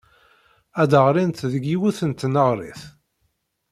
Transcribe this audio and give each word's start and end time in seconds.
Ad 0.81 0.87
d-ɣlint 0.91 1.39
deg 1.53 1.63
yiwet 1.69 1.99
n 2.09 2.11
tneɣrit. 2.13 2.81